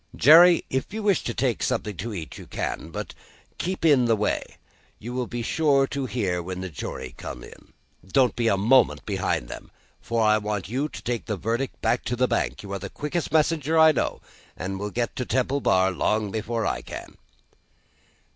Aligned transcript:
"Jerry, 0.15 0.65
if 0.71 0.91
you 0.95 1.03
wish 1.03 1.23
to 1.25 1.33
take 1.35 1.61
something 1.61 1.95
to 1.97 2.11
eat, 2.11 2.39
you 2.39 2.47
can. 2.47 2.89
But, 2.89 3.13
keep 3.59 3.85
in 3.85 4.05
the 4.05 4.15
way. 4.15 4.41
You 4.97 5.13
will 5.13 5.27
be 5.27 5.43
sure 5.43 5.85
to 5.85 6.07
hear 6.07 6.41
when 6.41 6.61
the 6.61 6.71
jury 6.71 7.13
come 7.15 7.43
in. 7.43 7.73
Don't 8.07 8.35
be 8.35 8.47
a 8.47 8.57
moment 8.57 9.05
behind 9.05 9.47
them, 9.47 9.69
for 10.01 10.23
I 10.23 10.39
want 10.39 10.67
you 10.67 10.89
to 10.89 11.01
take 11.03 11.27
the 11.27 11.37
verdict 11.37 11.79
back 11.81 12.03
to 12.05 12.15
the 12.15 12.27
bank. 12.27 12.63
You 12.63 12.73
are 12.73 12.79
the 12.79 12.89
quickest 12.89 13.31
messenger 13.31 13.77
I 13.77 13.91
know, 13.91 14.21
and 14.57 14.79
will 14.79 14.89
get 14.89 15.15
to 15.17 15.23
Temple 15.27 15.61
Bar 15.61 15.91
long 15.91 16.31
before 16.31 16.65
I 16.65 16.81
can." 16.81 17.15